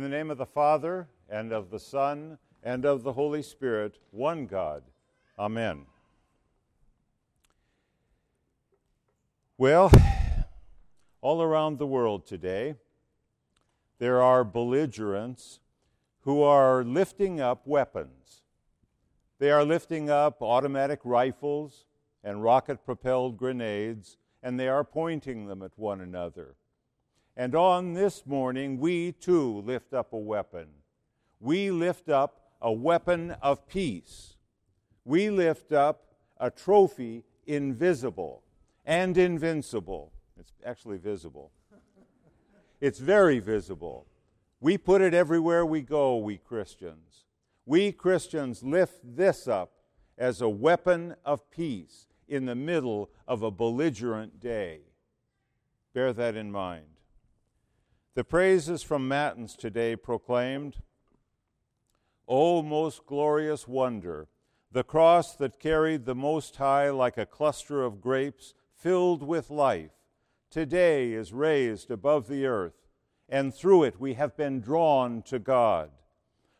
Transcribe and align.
In 0.00 0.04
the 0.10 0.16
name 0.16 0.30
of 0.30 0.38
the 0.38 0.46
Father, 0.46 1.08
and 1.28 1.52
of 1.52 1.68
the 1.68 1.78
Son, 1.78 2.38
and 2.62 2.86
of 2.86 3.02
the 3.02 3.12
Holy 3.12 3.42
Spirit, 3.42 3.98
one 4.12 4.46
God. 4.46 4.82
Amen. 5.38 5.84
Well, 9.58 9.92
all 11.20 11.42
around 11.42 11.76
the 11.76 11.86
world 11.86 12.26
today, 12.26 12.76
there 13.98 14.22
are 14.22 14.42
belligerents 14.42 15.60
who 16.20 16.40
are 16.40 16.82
lifting 16.82 17.38
up 17.38 17.66
weapons. 17.66 18.40
They 19.38 19.50
are 19.50 19.66
lifting 19.66 20.08
up 20.08 20.40
automatic 20.40 21.00
rifles 21.04 21.84
and 22.24 22.42
rocket 22.42 22.86
propelled 22.86 23.36
grenades, 23.36 24.16
and 24.42 24.58
they 24.58 24.68
are 24.68 24.82
pointing 24.82 25.46
them 25.46 25.62
at 25.62 25.78
one 25.78 26.00
another. 26.00 26.54
And 27.40 27.54
on 27.54 27.94
this 27.94 28.26
morning, 28.26 28.78
we 28.78 29.12
too 29.12 29.62
lift 29.62 29.94
up 29.94 30.12
a 30.12 30.18
weapon. 30.18 30.66
We 31.40 31.70
lift 31.70 32.10
up 32.10 32.50
a 32.60 32.70
weapon 32.70 33.30
of 33.40 33.66
peace. 33.66 34.36
We 35.06 35.30
lift 35.30 35.72
up 35.72 36.04
a 36.38 36.50
trophy 36.50 37.24
invisible 37.46 38.42
and 38.84 39.16
invincible. 39.16 40.12
It's 40.38 40.52
actually 40.66 40.98
visible. 40.98 41.50
It's 42.78 42.98
very 42.98 43.38
visible. 43.38 44.06
We 44.60 44.76
put 44.76 45.00
it 45.00 45.14
everywhere 45.14 45.64
we 45.64 45.80
go, 45.80 46.18
we 46.18 46.36
Christians. 46.36 47.24
We 47.64 47.90
Christians 47.90 48.62
lift 48.62 49.00
this 49.02 49.48
up 49.48 49.72
as 50.18 50.42
a 50.42 50.48
weapon 50.50 51.16
of 51.24 51.50
peace 51.50 52.04
in 52.28 52.44
the 52.44 52.54
middle 52.54 53.08
of 53.26 53.42
a 53.42 53.50
belligerent 53.50 54.40
day. 54.40 54.80
Bear 55.94 56.12
that 56.12 56.36
in 56.36 56.52
mind. 56.52 56.99
The 58.14 58.24
praises 58.24 58.82
from 58.82 59.06
Matins 59.06 59.54
today 59.54 59.94
proclaimed, 59.94 60.78
O 62.26 62.60
most 62.60 63.06
glorious 63.06 63.68
wonder, 63.68 64.26
the 64.72 64.82
cross 64.82 65.36
that 65.36 65.60
carried 65.60 66.04
the 66.04 66.14
Most 66.16 66.56
High 66.56 66.90
like 66.90 67.16
a 67.16 67.24
cluster 67.24 67.84
of 67.84 68.00
grapes 68.00 68.52
filled 68.74 69.22
with 69.22 69.48
life, 69.48 69.92
today 70.50 71.12
is 71.12 71.32
raised 71.32 71.88
above 71.92 72.26
the 72.26 72.46
earth, 72.46 72.88
and 73.28 73.54
through 73.54 73.84
it 73.84 74.00
we 74.00 74.14
have 74.14 74.36
been 74.36 74.60
drawn 74.60 75.22
to 75.22 75.38
God. 75.38 75.90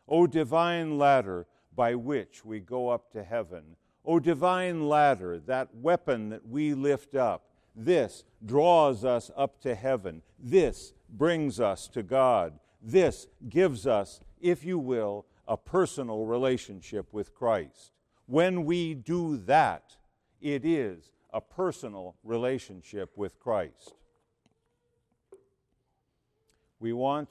O 0.07 0.27
divine 0.27 0.97
ladder 0.97 1.47
by 1.75 1.95
which 1.95 2.45
we 2.45 2.61
go 2.61 2.87
up 2.87 3.11
to 3.11 3.25
heaven, 3.25 3.75
O 4.05 4.19
divine 4.19 4.87
ladder, 4.87 5.37
that 5.37 5.75
weapon 5.75 6.29
that 6.29 6.47
we 6.47 6.73
lift 6.73 7.13
up, 7.13 7.50
this 7.85 8.23
draws 8.45 9.03
us 9.05 9.31
up 9.35 9.61
to 9.61 9.75
heaven. 9.75 10.21
This 10.39 10.93
brings 11.09 11.59
us 11.59 11.87
to 11.89 12.03
God. 12.03 12.59
This 12.81 13.27
gives 13.49 13.85
us, 13.85 14.21
if 14.39 14.63
you 14.63 14.79
will, 14.79 15.25
a 15.47 15.57
personal 15.57 16.25
relationship 16.25 17.11
with 17.11 17.33
Christ. 17.33 17.91
When 18.25 18.65
we 18.65 18.93
do 18.93 19.37
that, 19.45 19.97
it 20.39 20.65
is 20.65 21.11
a 21.33 21.41
personal 21.41 22.15
relationship 22.23 23.17
with 23.17 23.39
Christ. 23.39 23.93
We 26.79 26.93
want 26.93 27.29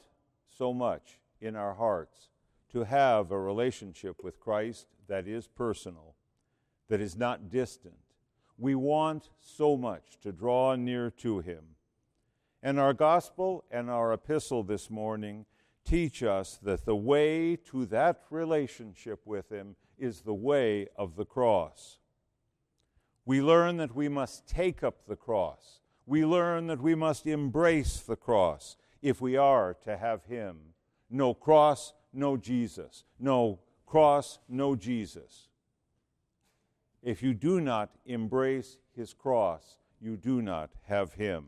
so 0.56 0.72
much 0.72 1.18
in 1.40 1.56
our 1.56 1.74
hearts 1.74 2.28
to 2.72 2.84
have 2.84 3.32
a 3.32 3.38
relationship 3.38 4.22
with 4.22 4.38
Christ 4.38 4.86
that 5.08 5.26
is 5.26 5.46
personal, 5.48 6.14
that 6.88 7.00
is 7.00 7.16
not 7.16 7.50
distant. 7.50 7.94
We 8.60 8.74
want 8.74 9.30
so 9.40 9.74
much 9.74 10.18
to 10.20 10.32
draw 10.32 10.74
near 10.74 11.10
to 11.12 11.40
Him. 11.40 11.64
And 12.62 12.78
our 12.78 12.92
gospel 12.92 13.64
and 13.70 13.88
our 13.88 14.12
epistle 14.12 14.62
this 14.62 14.90
morning 14.90 15.46
teach 15.86 16.22
us 16.22 16.58
that 16.62 16.84
the 16.84 16.94
way 16.94 17.56
to 17.56 17.86
that 17.86 18.20
relationship 18.28 19.20
with 19.24 19.50
Him 19.50 19.76
is 19.98 20.20
the 20.20 20.34
way 20.34 20.88
of 20.94 21.16
the 21.16 21.24
cross. 21.24 22.00
We 23.24 23.40
learn 23.40 23.78
that 23.78 23.94
we 23.94 24.10
must 24.10 24.46
take 24.46 24.82
up 24.82 25.06
the 25.08 25.16
cross. 25.16 25.80
We 26.04 26.26
learn 26.26 26.66
that 26.66 26.82
we 26.82 26.94
must 26.94 27.26
embrace 27.26 28.00
the 28.00 28.16
cross 28.16 28.76
if 29.00 29.22
we 29.22 29.38
are 29.38 29.72
to 29.84 29.96
have 29.96 30.26
Him. 30.26 30.58
No 31.08 31.32
cross, 31.32 31.94
no 32.12 32.36
Jesus. 32.36 33.04
No 33.18 33.60
cross, 33.86 34.38
no 34.50 34.76
Jesus. 34.76 35.48
If 37.02 37.22
you 37.22 37.34
do 37.34 37.60
not 37.60 37.90
embrace 38.04 38.78
His 38.94 39.14
cross, 39.14 39.78
you 40.00 40.16
do 40.16 40.42
not 40.42 40.70
have 40.86 41.14
Him. 41.14 41.46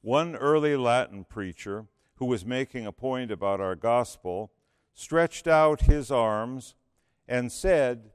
One 0.00 0.34
early 0.34 0.76
Latin 0.76 1.24
preacher 1.24 1.86
who 2.16 2.26
was 2.26 2.44
making 2.44 2.86
a 2.86 2.92
point 2.92 3.30
about 3.30 3.60
our 3.60 3.74
gospel 3.74 4.52
stretched 4.94 5.46
out 5.46 5.82
his 5.82 6.10
arms 6.10 6.74
and 7.26 7.50
said 7.50 8.10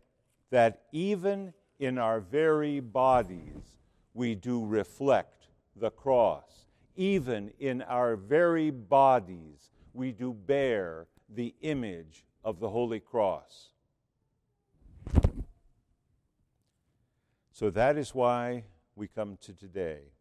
that 0.49 0.83
even 0.91 1.53
in 1.79 1.97
our 1.97 2.19
very 2.19 2.79
bodies 2.79 3.77
we 4.13 4.35
do 4.35 4.65
reflect 4.65 5.47
the 5.75 5.91
cross. 5.91 6.67
Even 6.95 7.51
in 7.59 7.81
our 7.81 8.15
very 8.15 8.69
bodies 8.69 9.71
we 9.93 10.11
do 10.11 10.33
bear 10.33 11.07
the 11.29 11.53
image 11.61 12.25
of 12.43 12.59
the 12.59 12.69
Holy 12.69 12.99
Cross. 12.99 13.69
So 17.57 17.71
that 17.71 17.97
is 17.97 18.13
why 18.13 18.65
we 18.95 19.07
come 19.07 19.35
to 19.41 19.51
today. 19.51 20.11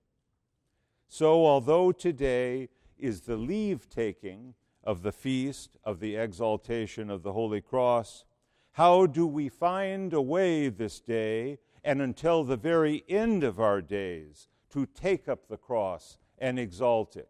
So, 1.07 1.45
although 1.45 1.93
today 1.93 2.71
is 2.97 3.21
the 3.21 3.37
leave 3.37 3.91
taking 3.91 4.55
of 4.83 5.03
the 5.03 5.13
feast 5.13 5.77
of 5.85 6.01
the 6.01 6.17
exaltation 6.17 7.11
of 7.11 7.23
the 7.23 7.35
Holy 7.35 7.61
Cross, 7.61 8.25
how 8.73 9.05
do 9.05 9.27
we 9.27 9.51
find 9.51 10.15
a 10.15 10.23
way 10.23 10.71
this 10.71 10.99
day 10.99 11.59
and 11.85 12.01
until 12.01 12.43
the 12.43 12.57
very 12.57 13.05
end 13.07 13.45
of 13.45 13.61
our 13.61 13.83
days 13.83 14.49
to 14.71 14.87
take 14.87 15.29
up 15.29 15.47
the 15.47 15.59
cross 15.59 16.17
and 16.39 16.59
exalt 16.59 17.19
it? 17.19 17.29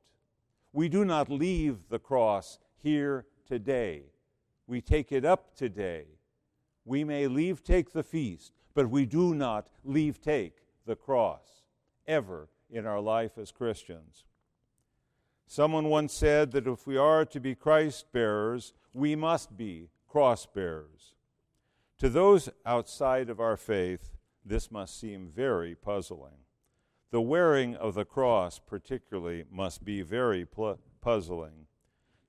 We 0.73 0.89
do 0.89 1.05
not 1.05 1.29
leave 1.29 1.89
the 1.89 1.99
cross 1.99 2.61
here 2.77 3.27
today. 3.45 4.05
We 4.69 4.81
take 4.81 5.11
it 5.11 5.25
up 5.25 5.57
today. 5.57 6.05
We 6.85 7.03
may 7.03 7.27
leave 7.27 7.65
take 7.65 7.91
the 7.91 8.05
feast, 8.05 8.53
but 8.77 8.91
we 8.91 9.07
do 9.07 9.35
not 9.35 9.71
leave 9.85 10.21
take 10.21 10.59
the 10.85 10.95
cross 10.95 11.63
ever 12.07 12.51
in 12.69 12.85
our 12.85 13.01
life 13.01 13.39
as 13.39 13.51
Christians. 13.51 14.27
Someone 15.47 15.89
once 15.89 16.13
said 16.13 16.53
that 16.53 16.67
if 16.67 16.87
we 16.87 16.99
are 16.99 17.25
to 17.25 17.41
be 17.41 17.55
Christ 17.55 18.13
bearers, 18.13 18.75
we 18.93 19.17
must 19.17 19.57
be 19.57 19.89
cross 20.07 20.45
bearers. 20.45 21.15
To 22.01 22.11
those 22.11 22.51
outside 22.67 23.31
of 23.31 23.41
our 23.41 23.57
faith, 23.57 24.11
this 24.45 24.71
must 24.71 25.01
seem 25.01 25.31
very 25.35 25.75
puzzling. 25.75 26.45
The 27.13 27.23
wearing 27.23 27.77
of 27.77 27.95
the 27.95 28.05
cross, 28.05 28.59
particularly, 28.59 29.45
must 29.51 29.85
be 29.85 30.03
very 30.03 30.45
pl- 30.45 30.79
puzzling. 31.01 31.67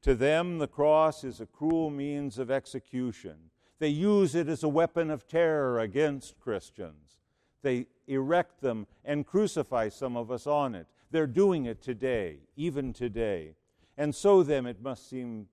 To 0.04 0.16
them, 0.16 0.60
the 0.60 0.68
cross 0.68 1.26
is 1.26 1.42
a 1.42 1.46
cruel 1.46 1.90
means 1.90 2.40
of 2.40 2.50
execution. 2.50 3.50
They 3.80 3.90
use 3.90 4.36
it 4.36 4.48
as 4.48 4.64
a 4.64 4.70
weapon 4.70 5.10
of 5.12 5.28
terror 5.28 5.80
against 5.80 6.40
Christians. 6.40 7.20
They 7.62 7.88
erect 8.08 8.62
them 8.62 8.88
and 9.04 9.26
crucify 9.26 9.90
some 9.90 10.18
of 10.18 10.32
us 10.32 10.48
on 10.48 10.76
it. 10.76 10.88
They're 11.12 11.28
doing 11.28 11.66
it 11.66 11.82
today, 11.82 12.40
even 12.56 12.94
today. 12.94 13.56
And 13.98 14.14
so 14.14 14.44
then 14.44 14.66
it 14.66 14.82
must 14.82 15.10
seem 15.10 15.48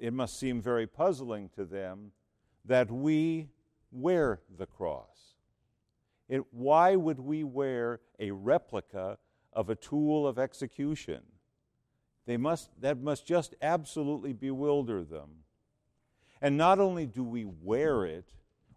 it 0.00 0.14
must 0.14 0.40
seem 0.40 0.62
very 0.62 0.86
puzzling 0.86 1.50
to 1.50 1.64
them 1.64 2.12
that 2.64 2.90
we 2.90 3.48
wear 3.92 4.40
the 4.58 4.66
cross. 4.66 5.34
It, 6.28 6.42
why 6.52 6.96
would 6.96 7.20
we 7.20 7.44
wear 7.44 8.00
a 8.18 8.30
replica 8.30 9.18
of 9.52 9.68
a 9.68 9.74
tool 9.74 10.26
of 10.26 10.38
execution? 10.38 11.20
They 12.26 12.36
must, 12.36 12.70
that 12.80 12.98
must 12.98 13.26
just 13.26 13.54
absolutely 13.60 14.32
bewilder 14.32 15.04
them. 15.04 15.28
And 16.40 16.56
not 16.56 16.78
only 16.78 17.06
do 17.06 17.22
we 17.22 17.44
wear 17.44 18.04
it, 18.06 18.24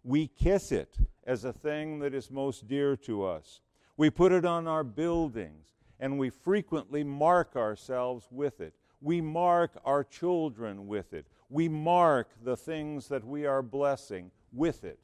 we 0.02 0.26
kiss 0.28 0.70
it 0.70 0.98
as 1.26 1.44
a 1.44 1.52
thing 1.52 1.98
that 2.00 2.14
is 2.14 2.30
most 2.30 2.68
dear 2.68 2.96
to 2.98 3.24
us. 3.24 3.60
We 3.96 4.10
put 4.10 4.32
it 4.32 4.44
on 4.44 4.66
our 4.66 4.84
buildings, 4.84 5.68
and 5.98 6.18
we 6.18 6.28
frequently 6.30 7.04
mark 7.04 7.56
ourselves 7.56 8.26
with 8.30 8.60
it. 8.60 8.74
We 9.00 9.20
mark 9.20 9.78
our 9.84 10.04
children 10.04 10.86
with 10.86 11.14
it. 11.14 11.26
We 11.48 11.68
mark 11.68 12.30
the 12.42 12.56
things 12.56 13.08
that 13.08 13.24
we 13.24 13.46
are 13.46 13.62
blessing 13.62 14.30
with 14.52 14.84
it, 14.84 14.98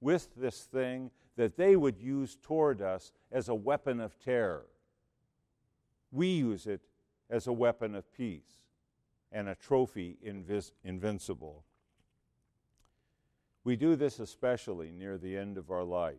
with 0.00 0.28
this 0.36 0.64
thing 0.64 1.10
that 1.36 1.56
they 1.56 1.76
would 1.76 1.98
use 1.98 2.36
toward 2.42 2.82
us 2.82 3.12
as 3.30 3.48
a 3.48 3.54
weapon 3.54 4.00
of 4.00 4.18
terror. 4.18 4.66
We 6.10 6.28
use 6.28 6.66
it 6.66 6.80
as 7.28 7.46
a 7.46 7.52
weapon 7.52 7.94
of 7.94 8.12
peace 8.12 8.64
and 9.30 9.48
a 9.48 9.54
trophy 9.54 10.16
invis- 10.26 10.72
invincible. 10.82 11.64
We 13.62 13.76
do 13.76 13.96
this 13.96 14.18
especially 14.18 14.90
near 14.90 15.18
the 15.18 15.36
end 15.36 15.58
of 15.58 15.70
our 15.70 15.84
life. 15.84 16.16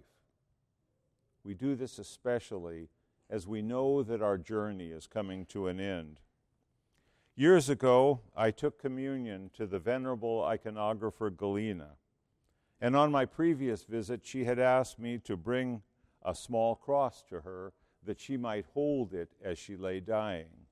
We 1.43 1.53
do 1.53 1.75
this 1.75 1.97
especially 1.97 2.89
as 3.29 3.47
we 3.47 3.61
know 3.61 4.03
that 4.03 4.21
our 4.21 4.37
journey 4.37 4.89
is 4.89 5.07
coming 5.07 5.45
to 5.47 5.67
an 5.67 5.79
end. 5.79 6.19
Years 7.35 7.69
ago, 7.69 8.19
I 8.35 8.51
took 8.51 8.79
communion 8.79 9.49
to 9.55 9.65
the 9.65 9.79
venerable 9.79 10.41
iconographer 10.41 11.35
Galena, 11.35 11.91
and 12.79 12.95
on 12.95 13.11
my 13.11 13.25
previous 13.25 13.83
visit, 13.85 14.21
she 14.23 14.43
had 14.43 14.59
asked 14.59 14.99
me 14.99 15.17
to 15.19 15.37
bring 15.37 15.81
a 16.23 16.35
small 16.35 16.75
cross 16.75 17.23
to 17.29 17.41
her 17.41 17.73
that 18.03 18.19
she 18.19 18.37
might 18.37 18.65
hold 18.73 19.13
it 19.13 19.31
as 19.43 19.57
she 19.57 19.75
lay 19.75 19.99
dying. 19.99 20.67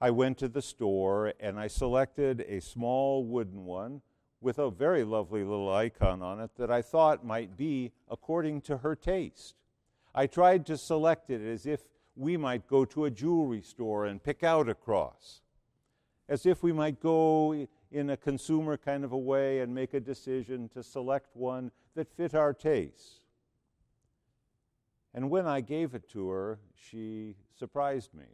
I 0.00 0.10
went 0.10 0.38
to 0.38 0.48
the 0.48 0.62
store 0.62 1.32
and 1.40 1.58
I 1.58 1.66
selected 1.66 2.44
a 2.46 2.60
small 2.60 3.24
wooden 3.24 3.64
one 3.64 4.02
with 4.44 4.58
a 4.58 4.70
very 4.70 5.04
lovely 5.04 5.42
little 5.42 5.72
icon 5.72 6.20
on 6.20 6.38
it 6.38 6.50
that 6.58 6.70
I 6.70 6.82
thought 6.82 7.24
might 7.24 7.56
be 7.56 7.92
according 8.10 8.60
to 8.62 8.76
her 8.76 8.94
taste. 8.94 9.54
I 10.14 10.26
tried 10.26 10.66
to 10.66 10.76
select 10.76 11.30
it 11.30 11.40
as 11.40 11.64
if 11.64 11.80
we 12.14 12.36
might 12.36 12.68
go 12.68 12.84
to 12.84 13.06
a 13.06 13.10
jewelry 13.10 13.62
store 13.62 14.04
and 14.04 14.22
pick 14.22 14.44
out 14.44 14.68
a 14.68 14.74
cross, 14.74 15.40
as 16.28 16.44
if 16.44 16.62
we 16.62 16.72
might 16.72 17.00
go 17.00 17.66
in 17.90 18.10
a 18.10 18.16
consumer 18.18 18.76
kind 18.76 19.02
of 19.02 19.12
a 19.12 19.18
way 19.18 19.60
and 19.60 19.74
make 19.74 19.94
a 19.94 20.00
decision 20.00 20.68
to 20.68 20.82
select 20.82 21.34
one 21.34 21.70
that 21.94 22.14
fit 22.14 22.34
our 22.34 22.52
tastes. 22.52 23.20
And 25.14 25.30
when 25.30 25.46
I 25.46 25.62
gave 25.62 25.94
it 25.94 26.08
to 26.10 26.28
her, 26.28 26.58
she 26.74 27.36
surprised 27.58 28.12
me. 28.12 28.26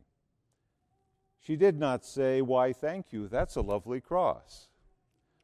She 1.39 1.57
did 1.57 1.79
not 1.79 2.05
say, 2.05 2.43
Why, 2.43 2.73
thank 2.73 3.13
you, 3.13 3.29
that's 3.29 3.55
a 3.55 3.61
lovely 3.61 4.01
cross. 4.01 4.70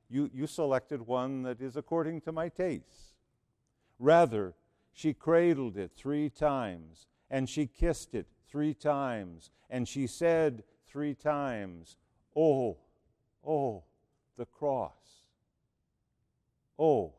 You, 0.09 0.31
you 0.33 0.47
selected 0.47 1.07
one 1.07 1.43
that 1.43 1.61
is 1.61 1.77
according 1.77 2.21
to 2.23 2.33
my 2.33 2.49
taste. 2.49 3.15
Rather, 3.99 4.55
she 4.93 5.13
cradled 5.13 5.77
it 5.77 5.93
three 5.97 6.31
times 6.31 7.07
and 7.31 7.49
she 7.49 7.67
kissed 7.67 8.15
it 8.15 8.27
three 8.49 8.75
times, 8.75 9.51
and 9.69 9.89
she 9.89 10.07
said 10.07 10.63
three 10.87 11.15
times, 11.15 11.97
Oh, 12.37 12.77
oh, 13.45 13.83
the 14.37 14.47
cross. 14.47 14.93
Oh, 16.79 17.15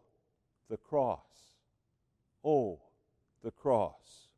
the 0.69 0.77
cross. 0.77 1.19
Oh, 2.43 2.79
the 3.43 3.51
cross. 3.51 4.29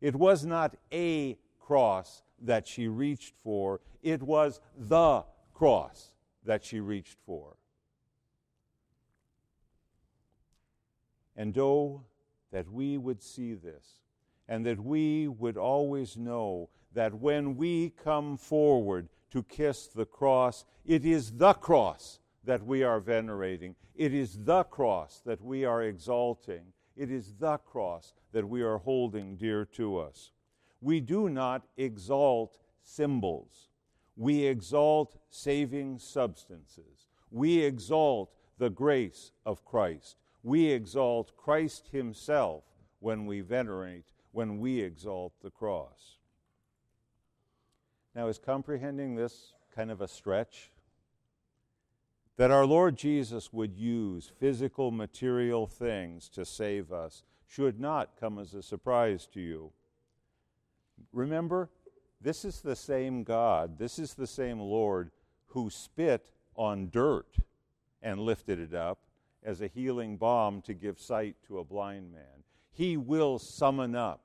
It 0.00 0.14
was 0.14 0.44
not 0.44 0.76
a 0.92 1.38
cross 1.58 2.22
that 2.42 2.66
she 2.66 2.88
reached 2.88 3.34
for, 3.42 3.80
it 4.02 4.22
was 4.22 4.60
the 4.76 5.24
cross 5.54 6.12
that 6.44 6.64
she 6.64 6.80
reached 6.80 7.18
for. 7.26 7.56
And 11.36 11.56
oh, 11.58 12.04
that 12.52 12.70
we 12.70 12.98
would 12.98 13.22
see 13.22 13.54
this 13.54 14.00
and 14.48 14.66
that 14.66 14.82
we 14.82 15.28
would 15.28 15.56
always 15.56 16.16
know 16.16 16.68
that 16.92 17.14
when 17.14 17.56
we 17.56 17.90
come 17.90 18.36
forward 18.36 19.08
to 19.30 19.44
kiss 19.44 19.86
the 19.86 20.04
cross, 20.04 20.64
it 20.84 21.04
is 21.04 21.30
the 21.30 21.54
cross 21.54 22.18
that 22.44 22.66
we 22.66 22.82
are 22.82 22.98
venerating. 22.98 23.76
It 23.94 24.12
is 24.12 24.36
the 24.44 24.64
cross 24.64 25.22
that 25.24 25.40
we 25.40 25.64
are 25.64 25.82
exalting. 25.82 26.72
It 26.96 27.12
is 27.12 27.34
the 27.38 27.58
cross 27.58 28.12
that 28.32 28.48
we 28.48 28.62
are 28.62 28.78
holding 28.78 29.36
dear 29.36 29.64
to 29.76 29.98
us. 29.98 30.32
We 30.80 31.00
do 31.00 31.28
not 31.28 31.62
exalt 31.76 32.58
symbols. 32.82 33.69
We 34.20 34.44
exalt 34.44 35.16
saving 35.30 35.98
substances. 35.98 37.08
We 37.30 37.60
exalt 37.62 38.30
the 38.58 38.68
grace 38.68 39.32
of 39.46 39.64
Christ. 39.64 40.18
We 40.42 40.66
exalt 40.66 41.34
Christ 41.38 41.88
Himself 41.90 42.64
when 42.98 43.24
we 43.24 43.40
venerate 43.40 44.04
when 44.32 44.58
we 44.58 44.82
exalt 44.82 45.32
the 45.40 45.50
cross. 45.50 46.18
Now, 48.14 48.28
is 48.28 48.38
comprehending 48.38 49.14
this 49.14 49.54
kind 49.74 49.90
of 49.90 50.02
a 50.02 50.08
stretch? 50.08 50.70
That 52.36 52.50
our 52.50 52.66
Lord 52.66 52.96
Jesus 52.98 53.54
would 53.54 53.74
use 53.74 54.30
physical, 54.38 54.90
material 54.90 55.66
things 55.66 56.28
to 56.34 56.44
save 56.44 56.92
us 56.92 57.22
should 57.46 57.80
not 57.80 58.20
come 58.20 58.38
as 58.38 58.52
a 58.52 58.62
surprise 58.62 59.26
to 59.32 59.40
you. 59.40 59.72
Remember, 61.10 61.70
this 62.20 62.44
is 62.44 62.60
the 62.60 62.76
same 62.76 63.22
God, 63.24 63.78
this 63.78 63.98
is 63.98 64.14
the 64.14 64.26
same 64.26 64.58
Lord 64.58 65.10
who 65.46 65.70
spit 65.70 66.30
on 66.54 66.90
dirt 66.90 67.36
and 68.02 68.20
lifted 68.20 68.58
it 68.58 68.74
up 68.74 68.98
as 69.42 69.60
a 69.60 69.66
healing 69.66 70.16
balm 70.16 70.62
to 70.62 70.74
give 70.74 70.98
sight 70.98 71.36
to 71.46 71.58
a 71.58 71.64
blind 71.64 72.12
man. 72.12 72.44
He 72.70 72.96
will 72.96 73.38
summon 73.38 73.94
up 73.94 74.22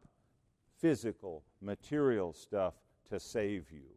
physical, 0.79 1.43
material 1.61 2.33
stuff 2.33 2.73
to 3.09 3.19
save 3.19 3.71
you. 3.71 3.95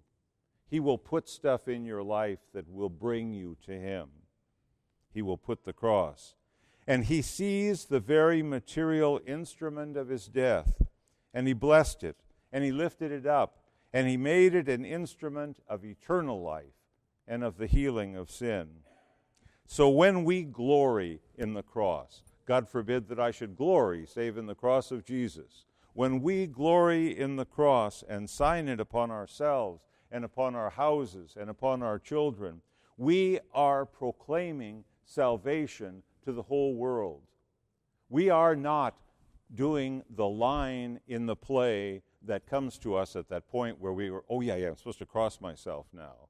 He 0.68 0.80
will 0.80 0.98
put 0.98 1.28
stuff 1.28 1.66
in 1.66 1.84
your 1.84 2.02
life 2.02 2.40
that 2.52 2.70
will 2.70 2.90
bring 2.90 3.32
you 3.32 3.56
to 3.66 3.72
Him. 3.72 4.08
He 5.12 5.22
will 5.22 5.36
put 5.36 5.64
the 5.64 5.72
cross. 5.72 6.34
And 6.86 7.04
He 7.04 7.22
sees 7.22 7.86
the 7.86 8.00
very 8.00 8.42
material 8.42 9.20
instrument 9.26 9.96
of 9.96 10.08
His 10.08 10.26
death, 10.26 10.82
and 11.34 11.46
He 11.46 11.52
blessed 11.52 12.04
it, 12.04 12.16
and 12.52 12.64
He 12.64 12.72
lifted 12.72 13.12
it 13.12 13.26
up, 13.26 13.57
and 13.92 14.08
He 14.08 14.16
made 14.16 14.54
it 14.54 14.68
an 14.68 14.84
instrument 14.84 15.58
of 15.68 15.84
eternal 15.84 16.42
life 16.42 16.74
and 17.26 17.44
of 17.44 17.58
the 17.58 17.66
healing 17.66 18.16
of 18.16 18.30
sin. 18.30 18.68
So 19.66 19.88
when 19.88 20.24
we 20.24 20.44
glory 20.44 21.20
in 21.36 21.54
the 21.54 21.62
cross, 21.62 22.22
God 22.46 22.68
forbid 22.68 23.08
that 23.08 23.20
I 23.20 23.30
should 23.30 23.56
glory 23.56 24.06
save 24.06 24.38
in 24.38 24.46
the 24.46 24.54
cross 24.54 24.90
of 24.90 25.04
Jesus. 25.04 25.66
When 25.92 26.22
we 26.22 26.46
glory 26.46 27.18
in 27.18 27.36
the 27.36 27.44
cross 27.44 28.02
and 28.08 28.30
sign 28.30 28.68
it 28.68 28.80
upon 28.80 29.10
ourselves 29.10 29.82
and 30.10 30.24
upon 30.24 30.54
our 30.54 30.70
houses 30.70 31.36
and 31.38 31.50
upon 31.50 31.82
our 31.82 31.98
children, 31.98 32.62
we 32.96 33.40
are 33.52 33.84
proclaiming 33.84 34.84
salvation 35.04 36.02
to 36.24 36.32
the 36.32 36.42
whole 36.42 36.74
world. 36.74 37.22
We 38.08 38.30
are 38.30 38.56
not 38.56 38.96
doing 39.54 40.02
the 40.08 40.26
line 40.26 41.00
in 41.06 41.26
the 41.26 41.36
play 41.36 42.02
that 42.28 42.46
comes 42.46 42.78
to 42.78 42.94
us 42.94 43.16
at 43.16 43.28
that 43.30 43.48
point 43.48 43.80
where 43.80 43.92
we 43.92 44.10
were, 44.10 44.24
oh, 44.28 44.40
yeah, 44.40 44.54
yeah, 44.56 44.68
I'm 44.68 44.76
supposed 44.76 44.98
to 45.00 45.06
cross 45.06 45.40
myself 45.40 45.86
now. 45.92 46.28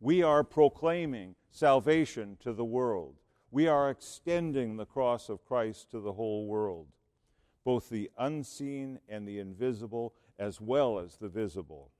We 0.00 0.22
are 0.22 0.42
proclaiming 0.42 1.36
salvation 1.50 2.36
to 2.40 2.52
the 2.52 2.64
world. 2.64 3.14
We 3.50 3.68
are 3.68 3.88
extending 3.88 4.76
the 4.76 4.84
cross 4.84 5.28
of 5.28 5.44
Christ 5.44 5.90
to 5.92 6.00
the 6.00 6.14
whole 6.14 6.46
world, 6.46 6.88
both 7.64 7.88
the 7.88 8.10
unseen 8.18 8.98
and 9.08 9.26
the 9.26 9.38
invisible, 9.38 10.14
as 10.38 10.60
well 10.60 10.98
as 10.98 11.16
the 11.16 11.28
visible. 11.28 11.90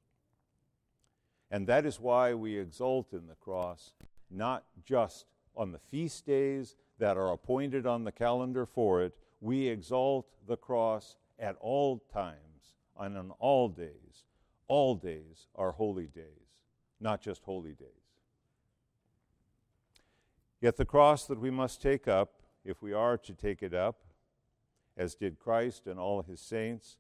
And 1.51 1.67
that 1.67 1.87
is 1.87 2.01
why 2.01 2.35
we 2.35 2.59
exult 2.59 3.13
in 3.13 3.29
the 3.29 3.35
cross, 3.35 3.93
not 4.31 4.65
just 4.85 5.27
on 5.55 5.73
the 5.73 5.79
feast 5.79 6.27
days 6.27 6.75
that 6.99 7.17
are 7.17 7.33
appointed 7.33 7.87
on 7.87 8.05
the 8.05 8.13
calendar 8.13 8.67
for 8.67 9.03
it. 9.03 9.15
We 9.41 9.69
exalt 9.69 10.27
the 10.47 10.57
cross 10.57 11.17
at 11.39 11.57
all 11.61 12.03
times 12.13 12.46
and 12.99 13.17
on 13.17 13.33
all 13.39 13.69
days. 13.69 14.25
All 14.69 14.97
days 14.97 15.47
are 15.55 15.73
holy 15.73 16.07
days, 16.07 16.63
not 17.01 17.21
just 17.21 17.45
holy 17.45 17.73
days. 17.73 17.89
Yet 20.61 20.77
the 20.77 20.85
cross 20.85 21.27
that 21.27 21.41
we 21.41 21.51
must 21.51 21.81
take 21.81 22.09
up, 22.09 22.41
if 22.65 22.83
we 22.83 22.93
are 22.93 23.17
to 23.19 23.33
take 23.33 23.63
it 23.63 23.75
up, 23.75 24.01
as 24.97 25.15
did 25.15 25.39
Christ 25.39 25.87
and 25.87 26.01
all 26.01 26.23
his 26.23 26.41
saints, 26.41 26.97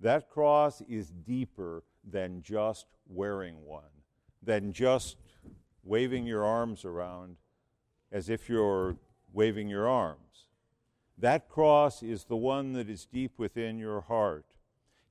that 0.00 0.28
cross 0.28 0.82
is 0.82 1.10
deeper 1.10 1.84
than 2.04 2.42
just 2.42 2.86
wearing 3.08 3.64
one, 3.64 3.84
than 4.42 4.72
just 4.72 5.16
waving 5.82 6.26
your 6.26 6.44
arms 6.44 6.84
around 6.84 7.36
as 8.12 8.28
if 8.28 8.48
you're 8.48 8.96
waving 9.32 9.68
your 9.68 9.88
arms. 9.88 10.48
That 11.18 11.48
cross 11.48 12.02
is 12.02 12.24
the 12.24 12.36
one 12.36 12.72
that 12.74 12.90
is 12.90 13.06
deep 13.06 13.38
within 13.38 13.78
your 13.78 14.02
heart. 14.02 14.55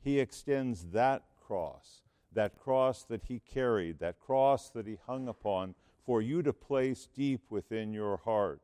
He 0.06 0.20
extends 0.20 0.92
that 0.92 1.24
cross, 1.48 2.04
that 2.32 2.60
cross 2.60 3.02
that 3.06 3.24
he 3.24 3.40
carried, 3.40 3.98
that 3.98 4.20
cross 4.20 4.70
that 4.70 4.86
he 4.86 5.00
hung 5.08 5.28
upon 5.28 5.74
for 6.06 6.22
you 6.22 6.44
to 6.44 6.54
place 6.54 7.08
deep 7.12 7.42
within 7.50 7.92
your 7.92 8.18
heart. 8.18 8.62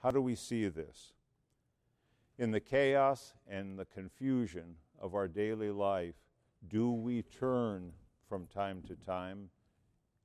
How 0.00 0.12
do 0.12 0.22
we 0.22 0.36
see 0.36 0.68
this? 0.68 1.12
In 2.38 2.52
the 2.52 2.60
chaos 2.60 3.34
and 3.48 3.76
the 3.76 3.84
confusion 3.84 4.76
of 5.00 5.16
our 5.16 5.26
daily 5.26 5.72
life, 5.72 6.14
do 6.68 6.92
we 6.92 7.22
turn 7.22 7.90
from 8.28 8.46
time 8.46 8.80
to 8.82 8.94
time, 8.94 9.50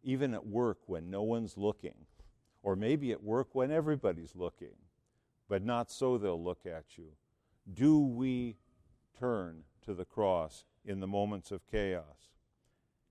even 0.03 0.35
at 0.35 0.45
work 0.45 0.77
when 0.85 1.09
no 1.09 1.23
one's 1.23 1.57
looking, 1.57 2.05
or 2.61 2.75
maybe 2.75 3.11
at 3.11 3.23
work 3.23 3.47
when 3.53 3.71
everybody's 3.71 4.35
looking, 4.35 4.75
but 5.49 5.65
not 5.65 5.89
so 5.89 6.19
they'll 6.19 6.43
look 6.43 6.67
at 6.67 6.99
you? 6.99 7.13
Do 7.73 7.97
we 7.97 8.57
turn 9.17 9.63
to 9.87 9.93
the 9.93 10.05
cross 10.05 10.65
in 10.85 10.99
the 10.99 11.07
moments 11.07 11.49
of 11.49 11.65
chaos? 11.71 12.29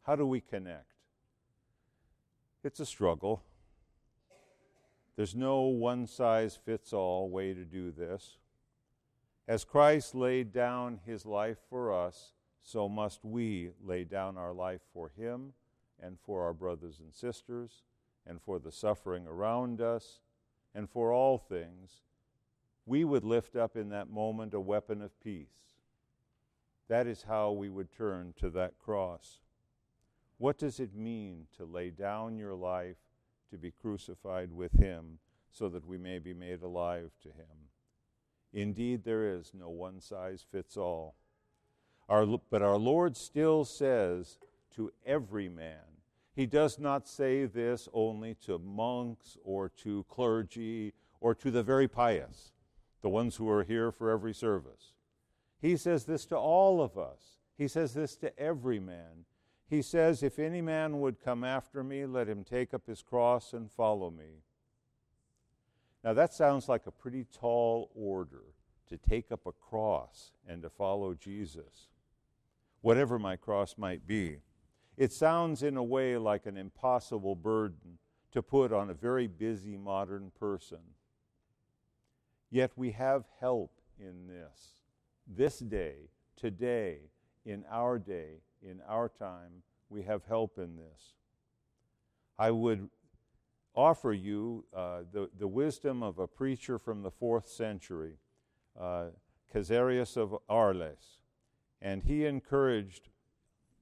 How 0.02 0.14
do 0.14 0.26
we 0.26 0.42
connect? 0.42 0.92
It's 2.62 2.80
a 2.80 2.86
struggle. 2.86 3.42
There's 5.16 5.34
no 5.34 5.62
one 5.62 6.06
size 6.06 6.54
fits 6.54 6.92
all 6.92 7.30
way 7.30 7.54
to 7.54 7.64
do 7.64 7.90
this. 7.90 8.36
As 9.48 9.64
Christ 9.64 10.14
laid 10.14 10.52
down 10.52 11.00
his 11.06 11.24
life 11.24 11.56
for 11.70 11.94
us, 11.94 12.34
so 12.62 12.90
must 12.90 13.24
we 13.24 13.70
lay 13.82 14.04
down 14.04 14.36
our 14.36 14.52
life 14.52 14.82
for 14.92 15.10
him 15.16 15.54
and 15.98 16.18
for 16.26 16.44
our 16.44 16.52
brothers 16.52 17.00
and 17.00 17.14
sisters, 17.14 17.84
and 18.26 18.42
for 18.42 18.58
the 18.58 18.72
suffering 18.72 19.26
around 19.26 19.80
us, 19.80 20.20
and 20.74 20.90
for 20.90 21.10
all 21.10 21.38
things, 21.38 22.02
we 22.84 23.02
would 23.02 23.24
lift 23.24 23.56
up 23.56 23.76
in 23.76 23.88
that 23.88 24.10
moment 24.10 24.52
a 24.52 24.60
weapon 24.60 25.00
of 25.00 25.18
peace. 25.22 25.75
That 26.88 27.06
is 27.06 27.24
how 27.26 27.52
we 27.52 27.68
would 27.68 27.90
turn 27.92 28.34
to 28.40 28.50
that 28.50 28.78
cross. 28.78 29.40
What 30.38 30.58
does 30.58 30.78
it 30.78 30.94
mean 30.94 31.46
to 31.56 31.64
lay 31.64 31.90
down 31.90 32.38
your 32.38 32.54
life 32.54 32.96
to 33.50 33.58
be 33.58 33.70
crucified 33.70 34.52
with 34.52 34.72
Him 34.72 35.18
so 35.50 35.68
that 35.68 35.86
we 35.86 35.98
may 35.98 36.18
be 36.18 36.34
made 36.34 36.62
alive 36.62 37.10
to 37.22 37.28
Him? 37.28 37.70
Indeed, 38.52 39.04
there 39.04 39.34
is 39.34 39.52
no 39.52 39.68
one 39.68 40.00
size 40.00 40.44
fits 40.50 40.76
all. 40.76 41.16
Our, 42.08 42.26
but 42.50 42.62
our 42.62 42.76
Lord 42.76 43.16
still 43.16 43.64
says 43.64 44.38
to 44.76 44.92
every 45.04 45.48
man, 45.48 46.00
He 46.34 46.46
does 46.46 46.78
not 46.78 47.08
say 47.08 47.46
this 47.46 47.88
only 47.92 48.34
to 48.46 48.58
monks 48.58 49.36
or 49.42 49.70
to 49.82 50.04
clergy 50.08 50.92
or 51.20 51.34
to 51.34 51.50
the 51.50 51.62
very 51.62 51.88
pious, 51.88 52.52
the 53.02 53.08
ones 53.08 53.36
who 53.36 53.48
are 53.50 53.64
here 53.64 53.90
for 53.90 54.10
every 54.10 54.34
service. 54.34 54.92
He 55.66 55.76
says 55.76 56.04
this 56.04 56.26
to 56.26 56.36
all 56.36 56.80
of 56.80 56.96
us. 56.96 57.38
He 57.58 57.66
says 57.66 57.92
this 57.92 58.14
to 58.18 58.38
every 58.38 58.78
man. 58.78 59.24
He 59.68 59.82
says, 59.82 60.22
If 60.22 60.38
any 60.38 60.60
man 60.60 61.00
would 61.00 61.20
come 61.20 61.42
after 61.42 61.82
me, 61.82 62.06
let 62.06 62.28
him 62.28 62.44
take 62.44 62.72
up 62.72 62.86
his 62.86 63.02
cross 63.02 63.52
and 63.52 63.68
follow 63.68 64.08
me. 64.08 64.44
Now, 66.04 66.12
that 66.12 66.32
sounds 66.32 66.68
like 66.68 66.86
a 66.86 66.92
pretty 66.92 67.24
tall 67.36 67.90
order 67.96 68.44
to 68.90 68.96
take 68.96 69.32
up 69.32 69.44
a 69.44 69.50
cross 69.50 70.30
and 70.48 70.62
to 70.62 70.70
follow 70.70 71.14
Jesus, 71.14 71.88
whatever 72.80 73.18
my 73.18 73.34
cross 73.34 73.74
might 73.76 74.06
be. 74.06 74.36
It 74.96 75.12
sounds, 75.12 75.64
in 75.64 75.76
a 75.76 75.82
way, 75.82 76.16
like 76.16 76.46
an 76.46 76.56
impossible 76.56 77.34
burden 77.34 77.98
to 78.30 78.40
put 78.40 78.72
on 78.72 78.88
a 78.88 78.94
very 78.94 79.26
busy 79.26 79.76
modern 79.76 80.30
person. 80.38 80.94
Yet 82.52 82.70
we 82.76 82.92
have 82.92 83.24
help 83.40 83.72
in 83.98 84.28
this. 84.28 84.76
This 85.26 85.58
day, 85.58 86.10
today, 86.36 86.98
in 87.44 87.64
our 87.70 87.98
day, 87.98 88.42
in 88.62 88.80
our 88.88 89.08
time, 89.08 89.62
we 89.88 90.02
have 90.02 90.24
help 90.24 90.58
in 90.58 90.76
this. 90.76 91.14
I 92.38 92.50
would 92.52 92.88
offer 93.74 94.12
you 94.12 94.64
uh, 94.74 95.00
the, 95.12 95.28
the 95.38 95.48
wisdom 95.48 96.02
of 96.02 96.18
a 96.18 96.26
preacher 96.26 96.78
from 96.78 97.02
the 97.02 97.10
fourth 97.10 97.48
century, 97.48 98.18
uh, 98.80 99.06
Caesarius 99.52 100.16
of 100.16 100.36
Arles. 100.48 101.18
And 101.82 102.02
he 102.02 102.24
encouraged 102.24 103.08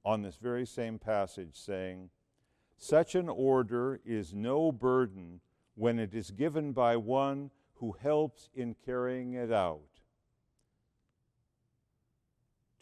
on 0.03 0.21
this 0.21 0.37
very 0.37 0.65
same 0.65 0.99
passage, 0.99 1.55
saying, 1.55 2.09
Such 2.77 3.15
an 3.15 3.29
order 3.29 3.99
is 4.05 4.33
no 4.33 4.71
burden 4.71 5.41
when 5.75 5.99
it 5.99 6.13
is 6.13 6.31
given 6.31 6.71
by 6.71 6.97
one 6.97 7.51
who 7.75 7.95
helps 8.01 8.49
in 8.55 8.75
carrying 8.85 9.33
it 9.33 9.51
out. 9.51 9.94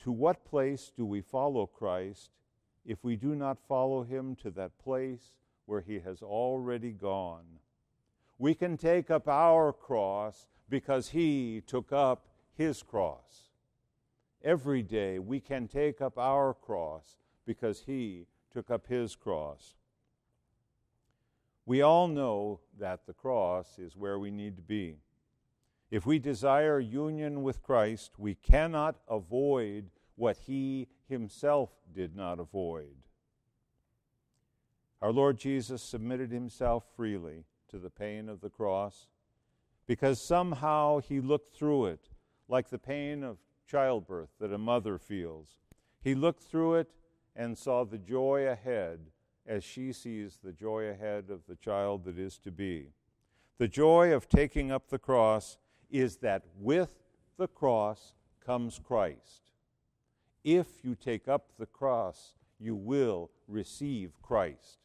To 0.03 0.11
what 0.11 0.43
place 0.43 0.91
do 0.95 1.05
we 1.05 1.21
follow 1.21 1.65
Christ 1.65 2.29
if 2.85 3.03
we 3.03 3.15
do 3.15 3.35
not 3.35 3.57
follow 3.69 4.03
him 4.03 4.35
to 4.43 4.51
that 4.51 4.77
place 4.77 5.31
where 5.65 5.79
he 5.79 5.99
has 5.99 6.21
already 6.21 6.91
gone? 6.91 7.45
We 8.37 8.53
can 8.53 8.75
take 8.75 9.09
up 9.09 9.29
our 9.29 9.71
cross 9.71 10.45
because 10.69 11.09
he 11.09 11.61
took 11.65 11.93
up 11.93 12.25
his 12.53 12.83
cross. 12.83 13.49
Every 14.43 14.83
day 14.83 15.19
we 15.19 15.39
can 15.39 15.69
take 15.69 16.01
up 16.01 16.17
our 16.17 16.53
cross 16.53 17.17
because 17.45 17.83
he 17.85 18.25
took 18.51 18.69
up 18.69 18.87
his 18.87 19.15
cross. 19.15 19.75
We 21.65 21.81
all 21.81 22.09
know 22.09 22.59
that 22.77 23.05
the 23.07 23.13
cross 23.13 23.79
is 23.79 23.95
where 23.95 24.19
we 24.19 24.31
need 24.31 24.57
to 24.57 24.61
be. 24.61 24.97
If 25.93 26.07
we 26.07 26.17
desire 26.17 26.79
union 26.79 27.43
with 27.43 27.61
Christ, 27.61 28.13
we 28.17 28.33
cannot 28.33 28.95
avoid 29.07 29.91
what 30.15 30.37
he 30.37 30.87
himself 31.07 31.69
did 31.93 32.15
not 32.15 32.39
avoid. 32.39 32.95
Our 35.03 35.11
Lord 35.11 35.37
Jesus 35.37 35.83
submitted 35.83 36.31
himself 36.31 36.83
freely 36.95 37.45
to 37.69 37.77
the 37.77 37.91
pain 37.91 38.27
of 38.27 38.41
the 38.41 38.49
cross 38.49 39.05
because 39.85 40.19
somehow 40.19 40.97
he 40.97 41.19
looked 41.19 41.55
through 41.55 41.85
it 41.85 42.09
like 42.47 42.71
the 42.71 42.79
pain 42.79 43.23
of 43.23 43.37
childbirth 43.67 44.31
that 44.39 44.51
a 44.51 44.57
mother 44.57 44.97
feels. 44.97 45.59
He 46.01 46.15
looked 46.15 46.41
through 46.41 46.73
it 46.73 46.95
and 47.35 47.55
saw 47.55 47.85
the 47.85 47.99
joy 47.99 48.47
ahead 48.47 49.11
as 49.45 49.63
she 49.63 49.93
sees 49.93 50.39
the 50.43 50.53
joy 50.53 50.85
ahead 50.85 51.25
of 51.29 51.45
the 51.47 51.55
child 51.55 52.05
that 52.05 52.17
is 52.17 52.39
to 52.39 52.49
be. 52.49 52.93
The 53.59 53.67
joy 53.67 54.11
of 54.11 54.27
taking 54.27 54.71
up 54.71 54.89
the 54.89 54.97
cross 54.97 55.59
is 55.89 56.17
that 56.17 56.43
with 56.59 56.93
the 57.37 57.47
cross 57.47 58.13
comes 58.45 58.79
Christ. 58.83 59.51
If 60.43 60.67
you 60.83 60.95
take 60.95 61.27
up 61.27 61.51
the 61.57 61.65
cross, 61.65 62.33
you 62.59 62.75
will 62.75 63.29
receive 63.47 64.11
Christ. 64.21 64.79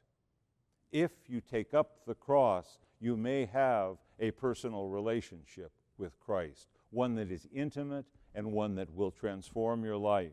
If 0.93 1.11
you 1.27 1.41
take 1.41 1.75
up 1.75 1.99
the 2.07 2.15
cross, 2.15 2.79
you 3.01 3.17
may 3.17 3.47
have 3.47 3.97
a 4.19 4.31
personal 4.33 4.89
relationship 4.89 5.73
with 5.99 6.19
Christ, 6.21 6.69
one 6.91 7.15
that 7.17 7.31
is 7.31 7.49
intimate 7.53 8.07
and 8.35 8.53
one 8.53 8.75
that 8.77 8.95
will 8.95 9.11
transform 9.11 9.85
your 9.85 9.97
life. 9.97 10.33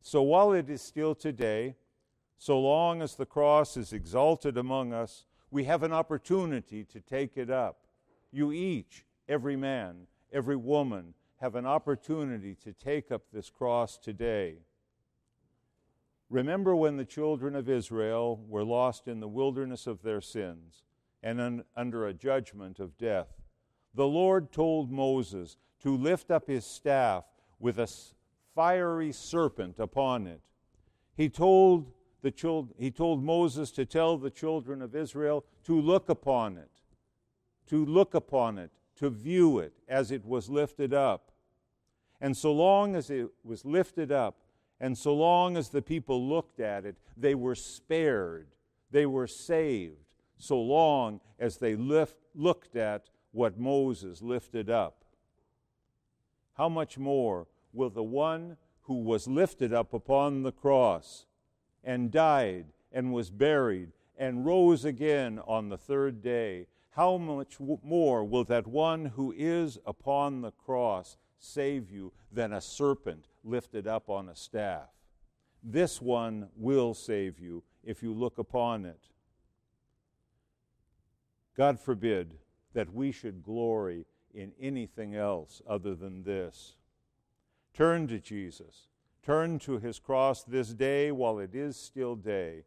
So 0.00 0.22
while 0.22 0.52
it 0.52 0.68
is 0.68 0.82
still 0.82 1.14
today, 1.14 1.76
so 2.38 2.58
long 2.58 3.02
as 3.02 3.14
the 3.14 3.26
cross 3.26 3.76
is 3.76 3.92
exalted 3.92 4.56
among 4.56 4.92
us, 4.92 5.26
we 5.50 5.64
have 5.64 5.82
an 5.82 5.92
opportunity 5.92 6.82
to 6.84 7.00
take 7.00 7.36
it 7.36 7.50
up. 7.50 7.86
You 8.32 8.52
each 8.52 9.04
every 9.28 9.56
man, 9.56 10.06
every 10.32 10.56
woman 10.56 11.14
have 11.40 11.54
an 11.56 11.66
opportunity 11.66 12.54
to 12.54 12.72
take 12.72 13.10
up 13.10 13.22
this 13.32 13.50
cross 13.50 13.98
today. 13.98 14.58
Remember 16.30 16.74
when 16.74 16.96
the 16.96 17.04
children 17.04 17.54
of 17.54 17.68
Israel 17.68 18.42
were 18.48 18.64
lost 18.64 19.08
in 19.08 19.20
the 19.20 19.28
wilderness 19.28 19.86
of 19.86 20.02
their 20.02 20.20
sins 20.20 20.82
and 21.22 21.40
un- 21.40 21.64
under 21.76 22.06
a 22.06 22.14
judgment 22.14 22.78
of 22.80 22.96
death. 22.96 23.28
The 23.94 24.06
Lord 24.06 24.52
told 24.52 24.90
Moses 24.90 25.56
to 25.80 25.96
lift 25.96 26.30
up 26.30 26.46
his 26.46 26.64
staff 26.64 27.24
with 27.58 27.78
a 27.78 27.88
fiery 28.54 29.12
serpent 29.12 29.78
upon 29.78 30.26
it. 30.26 30.40
He 31.14 31.28
told, 31.28 31.92
the 32.22 32.30
chil- 32.30 32.68
he 32.78 32.90
told 32.90 33.22
Moses 33.22 33.70
to 33.72 33.84
tell 33.84 34.16
the 34.16 34.30
children 34.30 34.80
of 34.80 34.94
Israel 34.94 35.44
to 35.64 35.78
look 35.78 36.08
upon 36.08 36.56
it, 36.56 36.70
to 37.66 37.84
look 37.84 38.14
upon 38.14 38.58
it 38.58 38.70
to 39.02 39.10
view 39.10 39.58
it 39.58 39.72
as 39.88 40.12
it 40.12 40.24
was 40.24 40.48
lifted 40.48 40.94
up. 40.94 41.32
And 42.20 42.36
so 42.36 42.52
long 42.52 42.94
as 42.94 43.10
it 43.10 43.30
was 43.42 43.64
lifted 43.64 44.12
up, 44.12 44.36
and 44.78 44.96
so 44.96 45.12
long 45.12 45.56
as 45.56 45.70
the 45.70 45.82
people 45.82 46.28
looked 46.28 46.60
at 46.60 46.84
it, 46.84 46.94
they 47.16 47.34
were 47.34 47.56
spared, 47.56 48.46
they 48.92 49.04
were 49.04 49.26
saved, 49.26 49.96
so 50.38 50.60
long 50.60 51.20
as 51.40 51.56
they 51.56 51.74
lift, 51.74 52.14
looked 52.36 52.76
at 52.76 53.08
what 53.32 53.58
Moses 53.58 54.22
lifted 54.22 54.70
up. 54.70 55.04
How 56.54 56.68
much 56.68 56.96
more 56.96 57.48
will 57.72 57.90
the 57.90 58.04
one 58.04 58.56
who 58.82 59.02
was 59.02 59.26
lifted 59.26 59.72
up 59.72 59.92
upon 59.92 60.44
the 60.44 60.52
cross 60.52 61.26
and 61.82 62.12
died 62.12 62.66
and 62.92 63.12
was 63.12 63.30
buried 63.30 63.90
and 64.16 64.46
rose 64.46 64.84
again 64.84 65.40
on 65.44 65.70
the 65.70 65.78
third 65.78 66.22
day 66.22 66.68
how 66.92 67.16
much 67.16 67.56
more 67.82 68.22
will 68.22 68.44
that 68.44 68.66
one 68.66 69.06
who 69.06 69.32
is 69.36 69.78
upon 69.86 70.42
the 70.42 70.50
cross 70.50 71.16
save 71.38 71.90
you 71.90 72.12
than 72.30 72.52
a 72.52 72.60
serpent 72.60 73.28
lifted 73.42 73.86
up 73.86 74.10
on 74.10 74.28
a 74.28 74.36
staff? 74.36 74.90
This 75.62 76.02
one 76.02 76.48
will 76.54 76.92
save 76.92 77.38
you 77.38 77.62
if 77.82 78.02
you 78.02 78.12
look 78.12 78.36
upon 78.36 78.84
it. 78.84 79.08
God 81.56 81.80
forbid 81.80 82.38
that 82.74 82.92
we 82.92 83.10
should 83.10 83.42
glory 83.42 84.04
in 84.34 84.52
anything 84.60 85.14
else 85.14 85.62
other 85.66 85.94
than 85.94 86.24
this. 86.24 86.76
Turn 87.72 88.06
to 88.08 88.18
Jesus. 88.18 88.88
Turn 89.22 89.58
to 89.60 89.78
his 89.78 89.98
cross 89.98 90.42
this 90.42 90.74
day 90.74 91.10
while 91.10 91.38
it 91.38 91.54
is 91.54 91.76
still 91.76 92.16
day. 92.16 92.64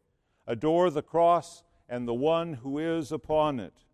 Adore 0.48 0.90
the 0.90 1.04
cross 1.04 1.64
and 1.88 2.08
the 2.08 2.14
one 2.14 2.54
who 2.54 2.80
is 2.80 3.12
upon 3.12 3.60
it. 3.60 3.85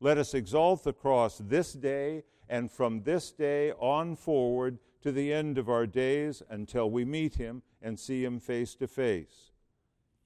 Let 0.00 0.18
us 0.18 0.34
exalt 0.34 0.84
the 0.84 0.92
cross 0.92 1.38
this 1.38 1.72
day 1.72 2.22
and 2.48 2.70
from 2.70 3.02
this 3.02 3.30
day 3.30 3.72
on 3.72 4.16
forward 4.16 4.78
to 5.02 5.12
the 5.12 5.32
end 5.32 5.58
of 5.58 5.68
our 5.68 5.86
days 5.86 6.42
until 6.48 6.90
we 6.90 7.04
meet 7.04 7.34
him 7.34 7.62
and 7.82 7.98
see 7.98 8.24
him 8.24 8.40
face 8.40 8.74
to 8.76 8.86
face. 8.86 9.52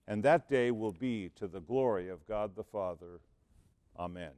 And 0.06 0.22
that 0.24 0.48
day 0.48 0.70
will 0.70 0.92
be 0.92 1.30
to 1.36 1.46
the 1.46 1.60
glory 1.60 2.08
of 2.08 2.26
God 2.26 2.54
the 2.54 2.64
Father. 2.64 3.20
Amen. 3.98 4.32